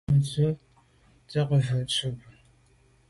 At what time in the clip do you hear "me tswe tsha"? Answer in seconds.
0.09-1.41